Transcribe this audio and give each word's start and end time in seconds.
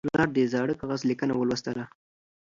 پلار 0.09 0.29
د 0.33 0.37
زاړه 0.51 0.73
کاغذ 0.79 1.01
لیکنه 1.09 1.33
ولوستله. 1.35 1.83